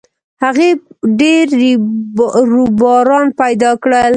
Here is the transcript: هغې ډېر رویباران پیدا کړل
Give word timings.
هغې 0.43 0.69
ډېر 1.19 1.45
رویباران 2.51 3.27
پیدا 3.41 3.71
کړل 3.83 4.09